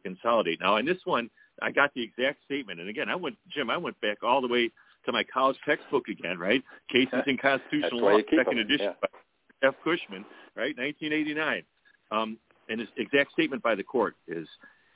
consolidate. 0.04 0.60
Now, 0.60 0.76
in 0.76 0.86
this 0.86 0.98
one, 1.04 1.30
I 1.62 1.70
got 1.70 1.92
the 1.94 2.02
exact 2.02 2.44
statement, 2.44 2.80
and 2.80 2.88
again, 2.88 3.08
I 3.08 3.16
went 3.16 3.36
Jim, 3.48 3.70
I 3.70 3.76
went 3.76 4.00
back 4.00 4.18
all 4.22 4.40
the 4.40 4.48
way 4.48 4.70
to 5.06 5.12
my 5.12 5.24
college 5.24 5.56
textbook 5.64 6.08
again, 6.08 6.38
right? 6.38 6.62
Cases 6.90 7.22
in 7.26 7.36
Constitutional 7.36 8.00
Law, 8.00 8.18
second 8.36 8.58
edition 8.58 8.86
yeah. 8.86 8.92
by 9.00 9.68
F. 9.68 9.74
Cushman, 9.84 10.24
right, 10.56 10.76
1989. 10.76 11.62
Um, 12.10 12.38
and 12.68 12.80
his 12.80 12.88
exact 12.96 13.32
statement 13.32 13.62
by 13.62 13.74
the 13.74 13.82
court 13.82 14.16
is 14.26 14.48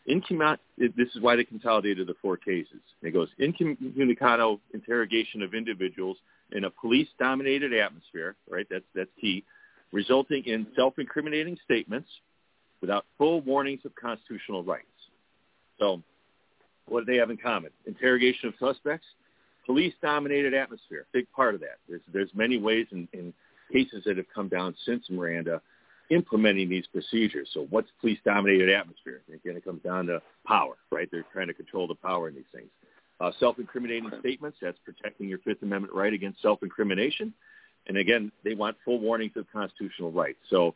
Incommun- 0.08 0.58
this 0.78 1.08
is 1.14 1.20
why 1.20 1.36
they 1.36 1.44
consolidated 1.44 2.06
the 2.06 2.14
four 2.22 2.36
cases. 2.36 2.80
It 3.02 3.10
goes 3.10 3.28
incommunicado 3.38 4.58
interrogation 4.72 5.42
of 5.42 5.54
individuals 5.54 6.16
in 6.52 6.64
a 6.64 6.70
police-dominated 6.70 7.74
atmosphere, 7.74 8.36
right? 8.48 8.66
That's 8.70 8.86
that's 8.94 9.10
key, 9.20 9.44
resulting 9.92 10.44
in 10.44 10.66
self-incriminating 10.74 11.58
statements 11.62 12.08
without 12.80 13.04
full 13.18 13.42
warnings 13.42 13.80
of 13.84 13.94
constitutional 13.96 14.62
rights. 14.62 14.86
So, 15.78 16.02
what 16.86 17.06
do 17.06 17.12
they 17.12 17.18
have 17.18 17.30
in 17.30 17.36
common? 17.36 17.70
Interrogation 17.86 18.48
of 18.48 18.54
suspects, 18.58 19.06
police-dominated 19.66 20.54
atmosphere, 20.54 21.06
big 21.12 21.30
part 21.32 21.54
of 21.54 21.60
that. 21.60 21.78
There's 21.88 22.00
there's 22.12 22.30
many 22.34 22.58
ways 22.58 22.86
in, 22.90 23.08
in 23.12 23.32
cases 23.72 24.04
that 24.06 24.16
have 24.16 24.26
come 24.34 24.48
down 24.48 24.74
since 24.86 25.08
Miranda 25.10 25.60
implementing 26.10 26.70
these 26.70 26.86
procedures. 26.86 27.50
So 27.52 27.66
what's 27.68 27.88
police-dominated 28.00 28.70
atmosphere? 28.70 29.20
Again, 29.28 29.56
it 29.56 29.64
comes 29.64 29.82
down 29.82 30.06
to 30.06 30.22
power, 30.46 30.76
right? 30.90 31.06
They're 31.10 31.26
trying 31.32 31.48
to 31.48 31.54
control 31.54 31.86
the 31.86 31.94
power 31.94 32.28
in 32.28 32.34
these 32.34 32.44
things. 32.52 32.70
Uh, 33.20 33.30
self-incriminating 33.38 34.10
statements, 34.20 34.58
that's 34.62 34.78
protecting 34.84 35.28
your 35.28 35.38
Fifth 35.38 35.62
Amendment 35.62 35.92
right 35.92 36.12
against 36.12 36.40
self-incrimination. 36.40 37.34
And 37.88 37.96
again, 37.96 38.32
they 38.44 38.54
want 38.54 38.76
full 38.84 39.00
warnings 39.00 39.32
of 39.36 39.46
constitutional 39.52 40.12
rights. 40.12 40.38
So 40.48 40.74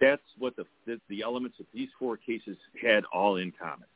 that's 0.00 0.22
what 0.38 0.56
the, 0.56 0.66
the, 0.86 1.00
the 1.08 1.22
elements 1.22 1.58
of 1.58 1.66
these 1.72 1.88
four 1.98 2.16
cases 2.16 2.56
had 2.80 3.04
all 3.12 3.36
in 3.36 3.52
common. 3.52 3.86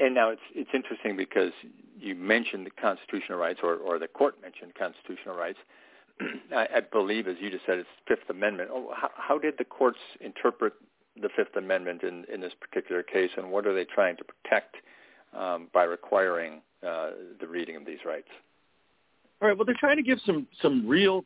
And 0.00 0.14
now 0.14 0.30
it's 0.30 0.42
it's 0.54 0.70
interesting 0.74 1.16
because 1.16 1.52
you 1.98 2.14
mentioned 2.14 2.66
the 2.66 2.70
constitutional 2.70 3.38
rights, 3.38 3.60
or, 3.62 3.76
or 3.76 3.98
the 3.98 4.08
court 4.08 4.40
mentioned 4.42 4.72
constitutional 4.76 5.36
rights. 5.36 5.58
I, 6.54 6.68
I 6.76 6.80
believe, 6.80 7.28
as 7.28 7.36
you 7.40 7.50
just 7.50 7.64
said, 7.66 7.78
it's 7.78 7.88
Fifth 8.06 8.28
Amendment. 8.28 8.70
Oh, 8.72 8.92
how, 8.94 9.10
how 9.14 9.38
did 9.38 9.54
the 9.58 9.64
courts 9.64 9.98
interpret 10.20 10.74
the 11.20 11.28
Fifth 11.36 11.56
Amendment 11.56 12.02
in, 12.02 12.24
in 12.32 12.40
this 12.40 12.52
particular 12.60 13.02
case, 13.02 13.30
and 13.36 13.50
what 13.50 13.66
are 13.66 13.74
they 13.74 13.84
trying 13.84 14.16
to 14.16 14.24
protect 14.24 14.76
um, 15.36 15.68
by 15.72 15.84
requiring 15.84 16.60
uh, 16.86 17.10
the 17.40 17.46
reading 17.46 17.76
of 17.76 17.84
these 17.84 17.98
rights? 18.04 18.28
All 19.40 19.48
right. 19.48 19.56
Well, 19.56 19.64
they're 19.64 19.76
trying 19.78 19.96
to 19.96 20.02
give 20.02 20.18
some 20.26 20.46
some 20.60 20.86
real 20.86 21.24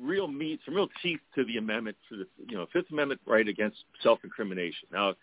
real 0.00 0.28
meat, 0.28 0.60
some 0.64 0.74
real 0.74 0.88
teeth 1.02 1.20
to 1.34 1.44
the 1.44 1.56
amendment, 1.56 1.96
to 2.08 2.16
the 2.18 2.26
you 2.48 2.56
know 2.56 2.66
Fifth 2.72 2.90
Amendment 2.90 3.20
right 3.26 3.46
against 3.46 3.78
self-incrimination. 4.02 4.88
Now, 4.92 5.14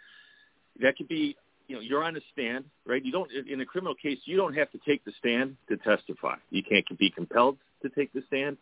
that 0.82 0.98
could 0.98 1.08
be 1.08 1.36
you 1.68 1.76
know 1.76 1.82
you're 1.82 2.04
on 2.04 2.16
a 2.16 2.22
stand, 2.32 2.66
right? 2.86 3.04
You 3.04 3.12
don't 3.12 3.30
in 3.32 3.62
a 3.62 3.66
criminal 3.66 3.96
case 3.96 4.20
you 4.26 4.38
don't 4.38 4.54
have 4.56 4.72
to 4.72 4.80
take 4.86 5.04
the 5.06 5.12
stand 5.20 5.58
to 5.70 5.78
testify. 5.78 6.36
You 6.50 6.64
can't 6.64 6.86
be 6.98 7.10
compelled 7.10 7.58
to 7.82 7.90
take 7.90 8.14
the 8.14 8.24
stand. 8.28 8.58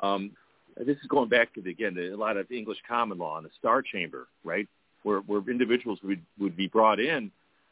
Um, 0.00 0.32
this 0.76 0.96
is 0.96 1.06
going 1.08 1.28
back 1.28 1.52
to 1.54 1.60
the, 1.60 1.70
again 1.70 1.96
a 1.98 2.16
lot 2.16 2.36
of 2.36 2.50
English 2.50 2.78
common 2.88 3.18
law 3.18 3.36
and 3.36 3.46
the 3.46 3.50
Star 3.58 3.82
Chamber, 3.82 4.28
right, 4.44 4.68
where 5.02 5.20
where 5.20 5.42
individuals 5.48 5.98
would 6.02 6.20
would 6.38 6.56
be 6.56 6.68
brought 6.68 7.00
in, 7.00 7.30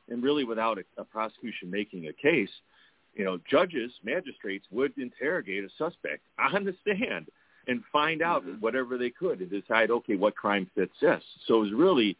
and 0.08 0.22
really 0.22 0.44
without 0.44 0.78
a, 0.78 0.84
a 1.00 1.04
prosecution 1.04 1.70
making 1.70 2.08
a 2.08 2.12
case, 2.12 2.50
you 3.14 3.24
know, 3.24 3.38
judges, 3.50 3.92
magistrates 4.04 4.66
would 4.70 4.92
interrogate 4.98 5.64
a 5.64 5.68
suspect 5.78 6.22
on 6.38 6.64
the 6.64 6.74
stand 6.82 7.28
and 7.66 7.82
find 7.92 8.22
out 8.22 8.42
mm-hmm. 8.42 8.60
whatever 8.60 8.98
they 8.98 9.10
could 9.10 9.40
and 9.40 9.50
decide, 9.50 9.90
okay, 9.90 10.16
what 10.16 10.34
crime 10.34 10.70
fits 10.74 10.92
this. 11.00 11.22
So 11.46 11.56
it 11.56 11.60
was 11.60 11.72
really, 11.72 12.16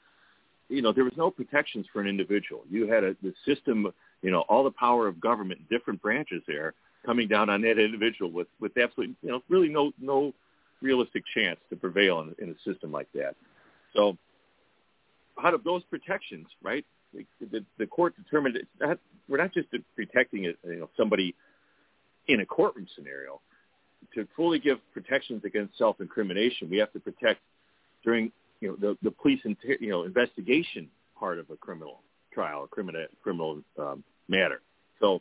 you 0.71 0.83
know, 0.83 0.93
there 0.93 1.05
was 1.05 1.13
no 1.17 1.31
protections 1.31 1.87
for 1.93 2.01
an 2.01 2.07
individual. 2.07 2.63
You 2.71 2.87
had 2.87 3.05
a 3.05 3.17
the 3.23 3.35
system, 3.45 3.93
you 4.23 4.31
know, 4.31 4.41
all 4.49 4.65
the 4.65 4.71
power 4.71 5.09
of 5.09 5.21
government, 5.21 5.69
different 5.69 6.01
branches 6.01 6.43
there 6.47 6.75
coming 7.05 7.29
down 7.29 7.51
on 7.51 7.63
that 7.63 7.79
individual 7.79 8.31
with 8.31 8.47
with 8.61 8.73
absolutely 8.79 9.17
you 9.23 9.31
know 9.31 9.43
really 9.49 9.69
no 9.69 9.93
no 10.01 10.33
realistic 10.81 11.25
chance 11.35 11.59
to 11.69 11.77
prevail 11.77 12.21
in, 12.21 12.35
in 12.39 12.51
a 12.55 12.71
system 12.73 12.91
like 12.93 13.09
that. 13.15 13.35
So 13.95 14.17
out 15.43 15.55
of 15.55 15.65
those 15.65 15.83
protections, 15.85 16.47
right? 16.63 16.85
The, 17.13 17.65
the 17.79 17.87
court 17.87 18.15
determined 18.17 18.57
it's 18.57 18.67
not, 18.81 18.99
we're 19.29 19.39
not 19.39 19.53
just 19.53 19.69
protecting 19.97 20.45
it, 20.45 20.57
you 20.65 20.77
know 20.77 20.91
somebody 20.97 21.35
in 22.29 22.41
a 22.41 22.47
courtroom 22.47 22.87
scenario. 22.95 23.41
To 24.15 24.27
fully 24.35 24.59
give 24.59 24.79
protections 24.95 25.45
against 25.45 25.77
self-incrimination, 25.77 26.71
we 26.71 26.79
have 26.79 26.91
to 26.95 27.01
protect 27.01 27.41
during 28.03 28.33
you 28.61 28.69
know 28.69 28.77
the 28.77 28.97
the 29.03 29.11
police 29.11 29.41
inter, 29.45 29.77
you 29.81 29.91
know 29.91 30.05
investigation 30.05 30.89
part 31.19 31.39
of 31.39 31.51
a 31.51 31.57
criminal 31.57 32.01
trial, 32.33 32.65
a 32.65 32.69
criminal 32.69 33.07
criminal 33.23 33.63
um, 33.79 34.05
matter. 34.29 34.61
So 35.01 35.21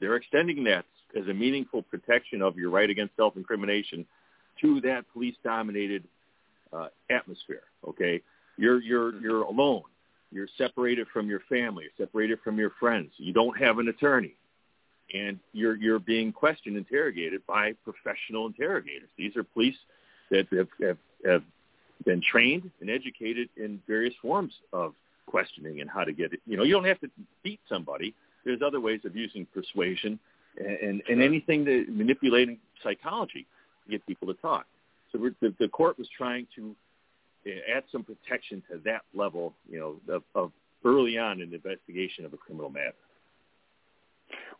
they're 0.00 0.16
extending 0.16 0.64
that 0.64 0.84
as 1.18 1.26
a 1.28 1.34
meaningful 1.34 1.82
protection 1.82 2.42
of 2.42 2.56
your 2.56 2.70
right 2.70 2.90
against 2.90 3.16
self-incrimination 3.16 4.06
to 4.60 4.80
that 4.82 5.04
police-dominated 5.12 6.04
uh, 6.72 6.88
atmosphere. 7.10 7.62
Okay, 7.88 8.22
you're 8.56 8.80
you're 8.82 9.20
you're 9.20 9.42
alone. 9.42 9.82
You're 10.32 10.48
separated 10.58 11.06
from 11.12 11.28
your 11.28 11.40
family. 11.48 11.84
You're 11.84 12.06
separated 12.06 12.40
from 12.42 12.58
your 12.58 12.72
friends. 12.80 13.12
You 13.16 13.32
don't 13.32 13.56
have 13.58 13.78
an 13.78 13.88
attorney, 13.88 14.34
and 15.14 15.38
you're 15.52 15.76
you're 15.76 15.98
being 15.98 16.32
questioned, 16.32 16.76
interrogated 16.76 17.46
by 17.46 17.74
professional 17.84 18.46
interrogators. 18.46 19.08
These 19.16 19.36
are 19.36 19.44
police 19.44 19.76
that 20.30 20.46
have, 20.50 20.68
have, 20.80 20.98
have 21.24 21.42
been 22.04 22.22
trained 22.30 22.70
and 22.80 22.90
educated 22.90 23.48
in 23.56 23.80
various 23.86 24.14
forms 24.20 24.52
of 24.72 24.94
questioning 25.26 25.80
and 25.80 25.90
how 25.90 26.04
to 26.04 26.12
get 26.12 26.32
it. 26.32 26.40
You 26.46 26.56
know, 26.56 26.62
you 26.62 26.72
don't 26.72 26.84
have 26.84 27.00
to 27.00 27.10
beat 27.42 27.60
somebody. 27.68 28.14
There's 28.44 28.60
other 28.64 28.80
ways 28.80 29.00
of 29.04 29.16
using 29.16 29.46
persuasion 29.52 30.18
and, 30.58 30.76
and, 30.78 31.02
and 31.08 31.22
anything 31.22 31.64
that 31.64 31.86
manipulating 31.88 32.58
psychology 32.82 33.46
to 33.84 33.90
get 33.90 34.06
people 34.06 34.28
to 34.28 34.34
talk. 34.40 34.66
So 35.12 35.18
the, 35.40 35.54
the 35.58 35.68
court 35.68 35.98
was 35.98 36.08
trying 36.16 36.46
to 36.56 36.74
add 37.74 37.84
some 37.92 38.04
protection 38.04 38.62
to 38.70 38.78
that 38.84 39.02
level, 39.14 39.54
you 39.70 39.78
know, 39.78 40.14
of, 40.14 40.22
of 40.34 40.52
early 40.84 41.18
on 41.18 41.40
in 41.40 41.50
the 41.50 41.56
investigation 41.56 42.24
of 42.24 42.32
a 42.32 42.36
criminal 42.36 42.70
matter. 42.70 42.94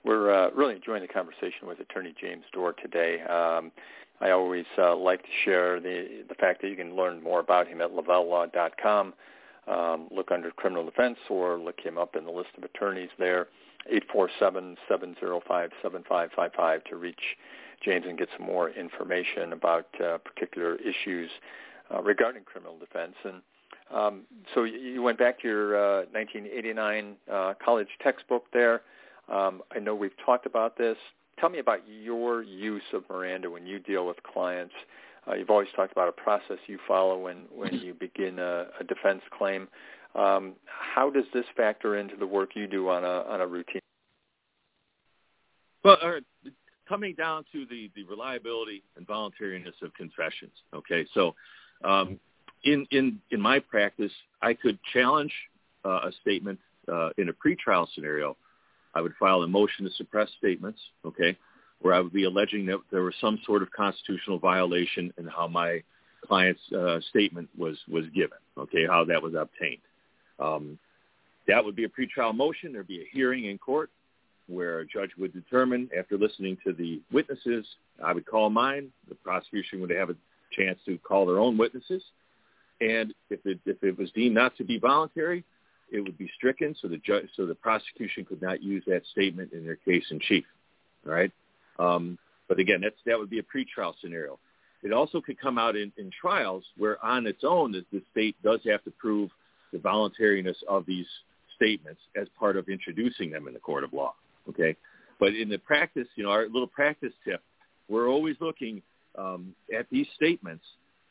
We're 0.04 0.32
uh, 0.32 0.50
really 0.50 0.76
enjoying 0.76 1.02
the 1.02 1.08
conversation 1.08 1.66
with 1.66 1.80
Attorney 1.80 2.14
James 2.20 2.44
Dorr 2.52 2.74
today. 2.74 3.22
Um, 3.22 3.72
I 4.20 4.30
always 4.30 4.66
uh, 4.78 4.96
like 4.96 5.22
to 5.22 5.28
share 5.44 5.80
the 5.80 6.24
the 6.28 6.34
fact 6.34 6.62
that 6.62 6.68
you 6.68 6.76
can 6.76 6.96
learn 6.96 7.22
more 7.22 7.40
about 7.40 7.68
him 7.68 7.80
at 7.80 7.90
lavellelaw.com. 7.90 9.14
Um, 9.66 10.08
look 10.12 10.30
under 10.30 10.52
criminal 10.52 10.84
defense 10.84 11.18
or 11.28 11.58
look 11.58 11.80
him 11.80 11.98
up 11.98 12.14
in 12.14 12.24
the 12.24 12.30
list 12.30 12.50
of 12.56 12.62
attorneys 12.62 13.10
there, 13.18 13.48
847-705-7555 14.14 16.84
to 16.84 16.94
reach 16.94 17.36
James 17.84 18.06
and 18.08 18.16
get 18.16 18.28
some 18.36 18.46
more 18.46 18.70
information 18.70 19.52
about 19.52 19.88
uh, 20.00 20.18
particular 20.18 20.76
issues 20.76 21.28
uh, 21.92 22.00
regarding 22.00 22.44
criminal 22.44 22.78
defense. 22.78 23.16
And 23.24 23.42
um, 23.92 24.22
so 24.54 24.62
you 24.64 25.02
went 25.02 25.18
back 25.18 25.40
to 25.40 25.48
your 25.48 25.76
uh, 25.76 26.04
1989 26.12 27.16
uh, 27.30 27.52
college 27.62 27.88
textbook 28.00 28.44
there. 28.52 28.80
Um, 29.28 29.62
I 29.74 29.80
know 29.80 29.94
we've 29.94 30.16
talked 30.24 30.46
about 30.46 30.78
this. 30.78 30.96
Tell 31.38 31.50
me 31.50 31.58
about 31.58 31.80
your 31.86 32.42
use 32.42 32.82
of 32.92 33.04
Miranda 33.10 33.50
when 33.50 33.66
you 33.66 33.78
deal 33.78 34.06
with 34.06 34.16
clients. 34.22 34.74
Uh, 35.28 35.34
you've 35.34 35.50
always 35.50 35.68
talked 35.76 35.92
about 35.92 36.08
a 36.08 36.12
process 36.12 36.56
you 36.66 36.78
follow 36.86 37.18
when, 37.18 37.44
when 37.54 37.74
you 37.74 37.92
begin 37.94 38.38
a, 38.38 38.68
a 38.80 38.84
defense 38.84 39.22
claim. 39.36 39.68
Um, 40.14 40.54
how 40.66 41.10
does 41.10 41.24
this 41.34 41.44
factor 41.56 41.98
into 41.98 42.16
the 42.16 42.26
work 42.26 42.50
you 42.54 42.66
do 42.66 42.88
on 42.88 43.04
a 43.04 43.24
on 43.28 43.42
a 43.42 43.46
routine? 43.46 43.82
Well, 45.84 45.98
uh, 46.02 46.48
coming 46.88 47.14
down 47.14 47.44
to 47.52 47.66
the 47.66 47.90
the 47.94 48.04
reliability 48.04 48.82
and 48.96 49.06
voluntariness 49.06 49.74
of 49.82 49.92
confessions. 49.94 50.52
Okay, 50.74 51.06
so 51.12 51.34
um, 51.84 52.18
in 52.64 52.86
in 52.92 53.20
in 53.30 53.40
my 53.40 53.58
practice, 53.58 54.12
I 54.40 54.54
could 54.54 54.78
challenge 54.94 55.32
uh, 55.84 56.00
a 56.04 56.12
statement 56.22 56.58
uh, 56.90 57.10
in 57.18 57.28
a 57.28 57.32
pretrial 57.32 57.86
scenario 57.94 58.38
I 58.96 59.02
would 59.02 59.14
file 59.20 59.42
a 59.42 59.46
motion 59.46 59.84
to 59.84 59.90
suppress 59.92 60.30
statements, 60.38 60.80
okay, 61.04 61.36
where 61.82 61.92
I 61.92 62.00
would 62.00 62.14
be 62.14 62.24
alleging 62.24 62.64
that 62.66 62.78
there 62.90 63.02
was 63.02 63.14
some 63.20 63.38
sort 63.44 63.62
of 63.62 63.70
constitutional 63.70 64.38
violation 64.38 65.12
in 65.18 65.26
how 65.26 65.46
my 65.46 65.82
client's 66.26 66.62
uh, 66.72 66.98
statement 67.10 67.48
was 67.56 67.76
was 67.88 68.06
given, 68.14 68.38
okay, 68.56 68.86
how 68.86 69.04
that 69.04 69.22
was 69.22 69.34
obtained. 69.34 69.82
Um, 70.38 70.78
that 71.46 71.62
would 71.62 71.76
be 71.76 71.84
a 71.84 71.88
pretrial 71.88 72.34
motion. 72.34 72.72
There'd 72.72 72.88
be 72.88 73.02
a 73.02 73.08
hearing 73.12 73.44
in 73.44 73.58
court 73.58 73.90
where 74.48 74.80
a 74.80 74.86
judge 74.86 75.10
would 75.18 75.34
determine, 75.34 75.90
after 75.96 76.16
listening 76.16 76.56
to 76.64 76.72
the 76.72 77.02
witnesses, 77.12 77.66
I 78.02 78.14
would 78.14 78.24
call 78.24 78.48
mine. 78.48 78.90
The 79.10 79.14
prosecution 79.16 79.80
would 79.82 79.90
have 79.90 80.08
a 80.08 80.16
chance 80.52 80.78
to 80.86 80.96
call 80.98 81.26
their 81.26 81.38
own 81.38 81.58
witnesses. 81.58 82.02
And 82.80 83.12
if 83.28 83.40
it, 83.44 83.58
if 83.66 83.82
it 83.82 83.98
was 83.98 84.10
deemed 84.12 84.34
not 84.34 84.56
to 84.56 84.64
be 84.64 84.78
voluntary, 84.78 85.44
it 85.90 86.00
would 86.00 86.18
be 86.18 86.30
stricken 86.36 86.74
so 86.80 86.88
the 86.88 86.98
judge, 86.98 87.28
so 87.36 87.46
the 87.46 87.54
prosecution 87.54 88.24
could 88.24 88.42
not 88.42 88.62
use 88.62 88.82
that 88.86 89.02
statement 89.12 89.52
in 89.52 89.64
their 89.64 89.76
case 89.76 90.04
in 90.10 90.20
chief. 90.20 90.44
Right? 91.04 91.30
Um, 91.78 92.18
but 92.48 92.58
again, 92.58 92.80
that's 92.82 92.96
that 93.06 93.18
would 93.18 93.30
be 93.30 93.38
a 93.38 93.42
pretrial 93.42 93.94
scenario. 94.00 94.38
It 94.82 94.92
also 94.92 95.20
could 95.20 95.40
come 95.40 95.58
out 95.58 95.74
in, 95.74 95.92
in 95.96 96.10
trials 96.20 96.64
where, 96.76 97.02
on 97.04 97.26
its 97.26 97.42
own, 97.44 97.72
the, 97.72 97.84
the 97.92 98.02
state 98.12 98.36
does 98.42 98.60
have 98.66 98.84
to 98.84 98.90
prove 98.90 99.30
the 99.72 99.78
voluntariness 99.78 100.56
of 100.68 100.86
these 100.86 101.06
statements 101.56 102.00
as 102.14 102.28
part 102.38 102.56
of 102.56 102.68
introducing 102.68 103.30
them 103.30 103.48
in 103.48 103.54
the 103.54 103.60
court 103.60 103.84
of 103.84 103.92
law. 103.92 104.14
Okay, 104.48 104.76
but 105.18 105.34
in 105.34 105.48
the 105.48 105.58
practice, 105.58 106.06
you 106.14 106.22
know, 106.22 106.30
our 106.30 106.44
little 106.44 106.68
practice 106.68 107.12
tip, 107.24 107.42
we're 107.88 108.08
always 108.08 108.36
looking 108.40 108.82
um, 109.16 109.54
at 109.76 109.86
these 109.90 110.06
statements 110.14 110.64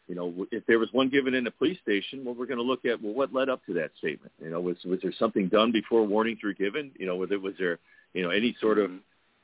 you 0.07 0.13
know, 0.13 0.45
if 0.51 0.65
there 0.67 0.77
was 0.77 0.89
one 0.91 1.09
given 1.09 1.33
in 1.33 1.47
a 1.47 1.51
police 1.51 1.79
station, 1.81 2.23
well, 2.23 2.35
we're 2.35 2.45
going 2.45 2.59
to 2.59 2.63
look 2.63 2.85
at 2.85 3.01
well, 3.01 3.13
what 3.13 3.33
led 3.33 3.49
up 3.49 3.65
to 3.65 3.73
that 3.73 3.91
statement. 3.97 4.31
You 4.41 4.51
know, 4.51 4.61
was 4.61 4.77
was 4.85 4.99
there 5.01 5.13
something 5.17 5.47
done 5.47 5.71
before 5.71 6.05
warnings 6.05 6.39
were 6.43 6.53
given? 6.53 6.91
You 6.97 7.07
know, 7.07 7.15
was 7.15 7.29
there 7.29 7.39
was 7.39 7.55
there, 7.57 7.79
you 8.13 8.21
know, 8.21 8.29
any 8.29 8.55
sort 8.61 8.77
of, 8.77 8.91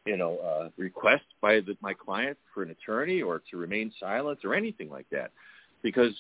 you 0.06 0.18
know, 0.18 0.38
uh, 0.38 0.70
request 0.78 1.24
by 1.42 1.62
the, 1.62 1.76
my 1.82 1.94
client 1.94 2.38
for 2.54 2.62
an 2.62 2.70
attorney 2.70 3.22
or 3.22 3.42
to 3.50 3.58
remain 3.58 3.92
silent 4.00 4.40
or 4.44 4.54
anything 4.54 4.90
like 4.90 5.10
that? 5.12 5.32
Because, 5.82 6.14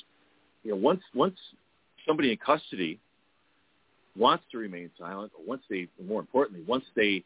you 0.64 0.72
know, 0.72 0.78
once 0.78 1.02
once 1.14 1.38
somebody 2.08 2.32
in 2.32 2.38
custody 2.38 3.00
wants 4.16 4.44
to 4.52 4.58
remain 4.58 4.90
silent, 4.98 5.32
or 5.38 5.46
once 5.46 5.62
they, 5.70 5.88
more 6.04 6.20
importantly, 6.20 6.64
once 6.68 6.84
they 6.96 7.24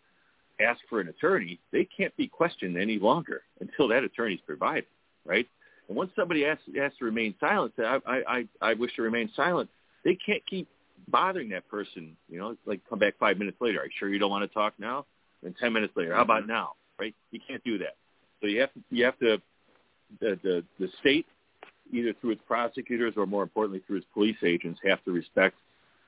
ask 0.59 0.79
for 0.89 0.99
an 0.99 1.07
attorney, 1.07 1.59
they 1.71 1.87
can't 1.97 2.15
be 2.17 2.27
questioned 2.27 2.77
any 2.77 2.99
longer 2.99 3.41
until 3.59 3.87
that 3.87 4.03
attorney 4.03 4.35
is 4.35 4.41
provided, 4.45 4.85
right? 5.25 5.47
And 5.87 5.97
once 5.97 6.11
somebody 6.15 6.45
asks, 6.45 6.63
to 6.65 7.05
remain 7.05 7.35
silent, 7.39 7.73
say, 7.77 7.83
I, 7.83 7.99
I, 8.07 8.47
I 8.61 8.73
wish 8.73 8.95
to 8.95 9.01
remain 9.01 9.29
silent, 9.35 9.69
they 10.03 10.17
can't 10.25 10.43
keep 10.45 10.67
bothering 11.07 11.49
that 11.49 11.67
person. 11.67 12.15
You 12.29 12.39
know, 12.39 12.57
like 12.65 12.81
come 12.89 12.99
back 12.99 13.15
five 13.19 13.37
minutes 13.37 13.57
later. 13.61 13.81
Are 13.81 13.85
you 13.85 13.91
sure 13.99 14.09
you 14.09 14.19
don't 14.19 14.31
want 14.31 14.49
to 14.49 14.53
talk 14.53 14.73
now? 14.79 15.05
And 15.43 15.55
ten 15.57 15.73
minutes 15.73 15.93
later, 15.95 16.15
how 16.15 16.21
about 16.21 16.47
now? 16.47 16.73
Right? 16.99 17.13
You 17.31 17.39
can't 17.47 17.63
do 17.63 17.77
that. 17.79 17.95
So 18.41 18.47
you 18.47 18.61
have 18.61 18.73
to, 18.73 18.79
you 18.89 19.05
have 19.05 19.19
to, 19.19 19.41
the, 20.19 20.39
the, 20.43 20.63
the 20.79 20.87
state, 20.99 21.25
either 21.91 22.13
through 22.19 22.31
its 22.31 22.41
prosecutors 22.47 23.13
or 23.17 23.25
more 23.25 23.43
importantly 23.43 23.81
through 23.85 23.97
its 23.97 24.07
police 24.13 24.37
agents, 24.43 24.79
have 24.83 25.03
to 25.05 25.11
respect 25.11 25.55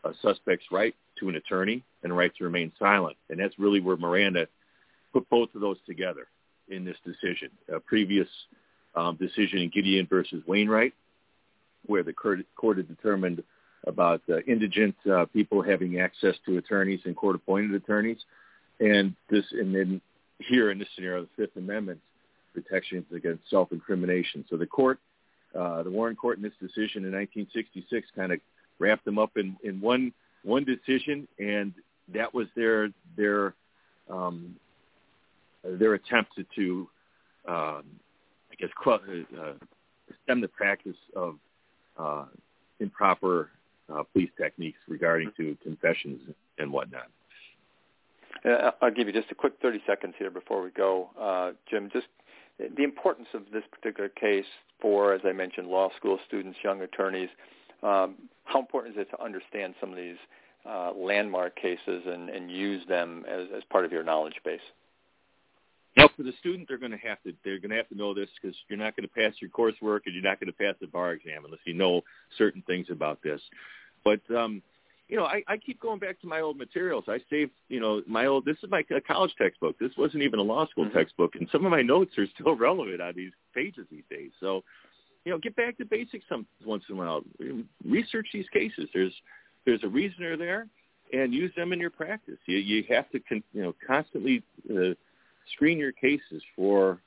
a 0.03 0.11
suspect's 0.21 0.65
right 0.71 0.95
to 1.19 1.29
an 1.29 1.35
attorney 1.35 1.83
and 2.03 2.15
right 2.15 2.31
to 2.37 2.43
remain 2.43 2.71
silent. 2.79 3.17
And 3.29 3.39
that's 3.39 3.57
really 3.59 3.79
where 3.79 3.97
Miranda 3.97 4.47
put 5.13 5.29
both 5.29 5.53
of 5.55 5.61
those 5.61 5.77
together 5.85 6.27
in 6.69 6.85
this 6.85 6.97
decision. 7.05 7.49
A 7.73 7.79
previous 7.79 8.27
um, 8.95 9.15
decision 9.15 9.59
in 9.59 9.69
Gideon 9.69 10.07
versus 10.09 10.41
Wainwright, 10.47 10.93
where 11.85 12.03
the 12.03 12.13
court, 12.13 12.39
had 12.77 12.87
determined 12.87 13.43
about 13.85 14.21
uh, 14.29 14.39
indigent 14.47 14.95
uh, 15.11 15.25
people 15.25 15.61
having 15.61 15.99
access 15.99 16.35
to 16.45 16.57
attorneys 16.57 16.99
and 17.05 17.15
court-appointed 17.15 17.73
attorneys, 17.73 18.17
and 18.79 19.15
this, 19.29 19.45
and 19.51 19.73
then 19.73 20.01
here 20.39 20.71
in 20.71 20.79
this 20.79 20.87
scenario, 20.95 21.23
the 21.23 21.29
Fifth 21.35 21.55
Amendment 21.55 21.99
protections 22.53 23.05
against 23.15 23.49
self-incrimination. 23.49 24.45
So 24.49 24.57
the 24.57 24.65
court, 24.65 24.99
uh, 25.57 25.83
the 25.83 25.89
Warren 25.89 26.15
Court, 26.15 26.37
in 26.37 26.43
this 26.43 26.53
decision 26.59 27.05
in 27.05 27.11
1966, 27.13 28.07
kind 28.15 28.31
of 28.31 28.39
wrapped 28.79 29.05
them 29.05 29.19
up 29.19 29.31
in, 29.37 29.55
in 29.63 29.79
one 29.79 30.13
one 30.43 30.63
decision, 30.63 31.27
and 31.39 31.73
that 32.13 32.33
was 32.33 32.47
their 32.55 32.89
their 33.15 33.53
um, 34.09 34.55
their 35.63 35.93
attempt 35.95 36.31
to, 36.35 36.45
to 36.55 36.89
um, 37.51 37.83
guess, 38.59 38.69
uh, 38.85 39.53
stem 40.23 40.41
the 40.41 40.47
practice 40.47 40.95
of 41.15 41.35
uh, 41.97 42.25
improper 42.79 43.49
uh, 43.93 44.03
police 44.13 44.29
techniques 44.37 44.79
regarding 44.87 45.31
to 45.37 45.57
confessions 45.63 46.21
and 46.57 46.71
whatnot. 46.71 47.07
Uh, 48.45 48.71
I'll 48.81 48.91
give 48.91 49.07
you 49.07 49.13
just 49.13 49.31
a 49.31 49.35
quick 49.35 49.53
30 49.61 49.81
seconds 49.87 50.13
here 50.17 50.29
before 50.29 50.61
we 50.61 50.69
go, 50.71 51.09
uh, 51.19 51.51
Jim. 51.69 51.89
Just 51.91 52.07
the 52.59 52.83
importance 52.83 53.27
of 53.33 53.43
this 53.51 53.63
particular 53.71 54.09
case 54.09 54.45
for, 54.81 55.13
as 55.13 55.21
I 55.25 55.31
mentioned, 55.31 55.67
law 55.67 55.89
school 55.97 56.19
students, 56.27 56.57
young 56.63 56.81
attorneys. 56.81 57.29
Um, 57.83 58.15
how 58.45 58.59
important 58.59 58.95
is 58.95 59.01
it 59.01 59.09
to 59.15 59.23
understand 59.23 59.75
some 59.79 59.91
of 59.91 59.95
these 59.95 60.17
uh, 60.67 60.91
landmark 60.93 61.55
cases 61.55 62.03
and, 62.05 62.29
and 62.29 62.51
use 62.51 62.85
them 62.87 63.25
as, 63.29 63.47
as 63.55 63.63
part 63.69 63.85
of 63.85 63.91
your 63.91 64.03
knowledge 64.03 64.35
base? 64.43 64.59
For 66.17 66.23
the 66.23 66.33
student, 66.39 66.67
they're 66.67 66.79
going 66.79 66.91
to 66.91 66.97
have 66.97 67.21
to 67.23 67.33
they're 67.45 67.59
going 67.59 67.69
to 67.69 67.77
have 67.77 67.89
to 67.89 67.95
know 67.95 68.13
this 68.13 68.27
because 68.41 68.57
you're 68.67 68.79
not 68.79 68.95
going 68.97 69.07
to 69.07 69.13
pass 69.13 69.33
your 69.39 69.51
coursework 69.51 70.01
and 70.05 70.15
you're 70.15 70.23
not 70.23 70.39
going 70.39 70.51
to 70.51 70.57
pass 70.57 70.73
the 70.81 70.87
bar 70.87 71.13
exam 71.13 71.45
unless 71.45 71.61
you 71.65 71.75
know 71.75 72.01
certain 72.37 72.63
things 72.65 72.87
about 72.89 73.21
this. 73.21 73.39
But 74.03 74.21
um, 74.35 74.63
you 75.07 75.15
know, 75.15 75.25
I, 75.25 75.41
I 75.47 75.57
keep 75.57 75.79
going 75.79 75.99
back 75.99 76.19
to 76.21 76.27
my 76.27 76.41
old 76.41 76.57
materials. 76.57 77.05
I 77.07 77.19
saved, 77.29 77.51
you 77.69 77.79
know, 77.79 78.01
my 78.07 78.25
old. 78.25 78.45
This 78.45 78.57
is 78.61 78.69
my 78.69 78.83
college 79.07 79.33
textbook. 79.37 79.79
This 79.79 79.91
wasn't 79.97 80.23
even 80.23 80.39
a 80.39 80.43
law 80.43 80.67
school 80.67 80.85
mm-hmm. 80.85 80.97
textbook, 80.97 81.35
and 81.35 81.47
some 81.51 81.65
of 81.65 81.71
my 81.71 81.81
notes 81.81 82.17
are 82.17 82.27
still 82.39 82.55
relevant 82.57 83.01
on 83.01 83.13
these 83.15 83.31
pages 83.53 83.85
these 83.89 84.03
days. 84.09 84.31
So, 84.39 84.63
you 85.23 85.31
know, 85.31 85.37
get 85.37 85.55
back 85.55 85.77
to 85.77 85.85
basics 85.85 86.25
some 86.27 86.45
once 86.65 86.83
in 86.89 86.95
a 86.95 86.97
while. 86.97 87.23
Research 87.85 88.27
these 88.33 88.49
cases. 88.49 88.89
There's 88.93 89.13
there's 89.65 89.83
a 89.83 89.87
reasoner 89.87 90.35
there, 90.35 90.67
and 91.13 91.33
use 91.33 91.53
them 91.55 91.71
in 91.71 91.79
your 91.79 91.89
practice. 91.89 92.39
You 92.45 92.57
you 92.57 92.83
have 92.89 93.09
to 93.11 93.19
con, 93.21 93.43
you 93.53 93.63
know 93.63 93.75
constantly 93.85 94.43
uh, 94.69 94.93
screen 95.53 95.77
your 95.77 95.91
cases 95.91 96.41
for 96.55 96.99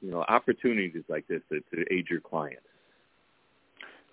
you 0.00 0.10
know 0.10 0.24
opportunities 0.28 1.04
like 1.08 1.26
this 1.28 1.40
to, 1.50 1.60
to 1.74 1.84
aid 1.92 2.06
your 2.10 2.20
clients. 2.20 2.62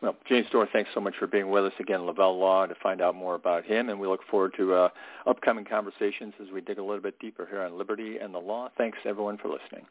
Well, 0.01 0.15
James 0.27 0.45
Dorr, 0.51 0.67
thanks 0.71 0.89
so 0.93 0.99
much 0.99 1.15
for 1.17 1.25
being 1.25 1.49
with 1.49 1.65
us 1.65 1.73
again, 1.79 2.05
Lavelle 2.05 2.37
Law, 2.37 2.65
to 2.65 2.75
find 2.83 3.01
out 3.01 3.15
more 3.15 3.33
about 3.33 3.65
him. 3.65 3.89
And 3.89 3.99
we 3.99 4.07
look 4.07 4.19
forward 4.29 4.53
to 4.57 4.73
uh, 4.73 4.89
upcoming 5.25 5.65
conversations 5.65 6.33
as 6.41 6.51
we 6.53 6.61
dig 6.61 6.77
a 6.77 6.83
little 6.83 7.01
bit 7.01 7.17
deeper 7.19 7.47
here 7.49 7.61
on 7.61 7.77
liberty 7.77 8.17
and 8.17 8.33
the 8.33 8.39
law. 8.39 8.69
Thanks, 8.77 8.97
everyone, 9.05 9.37
for 9.37 9.47
listening. 9.47 9.85